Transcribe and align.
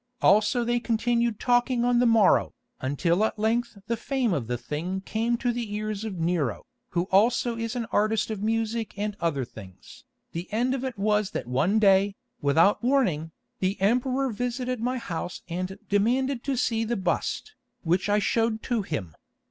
Also 0.23 0.63
they 0.63 0.79
continued 0.79 1.39
talking 1.39 1.85
on 1.85 1.99
the 1.99 2.07
morrow, 2.07 2.55
until 2.79 3.23
at 3.23 3.37
length 3.37 3.77
the 3.85 3.95
fame 3.95 4.33
of 4.33 4.47
the 4.47 4.57
thing 4.57 4.99
came 5.01 5.37
to 5.37 5.53
the 5.53 5.75
ears 5.75 6.03
of 6.03 6.17
Nero, 6.17 6.65
who 6.89 7.03
also 7.11 7.55
is 7.55 7.75
an 7.75 7.85
artist 7.91 8.31
of 8.31 8.41
music 8.41 8.97
and 8.97 9.15
other 9.19 9.45
things. 9.45 10.03
The 10.31 10.51
end 10.51 10.73
of 10.73 10.83
it 10.83 10.97
was 10.97 11.29
that 11.29 11.45
one 11.45 11.77
day, 11.77 12.15
without 12.41 12.81
warning, 12.81 13.29
the 13.59 13.79
Emperor 13.79 14.31
visited 14.31 14.79
my 14.79 14.97
house 14.97 15.43
and 15.47 15.77
demanded 15.87 16.43
to 16.45 16.55
see 16.57 16.83
the 16.83 16.97
bust, 16.97 17.53
which 17.83 18.09
I 18.09 18.17
showed 18.17 18.63
to 18.63 18.81
him. 18.81 19.13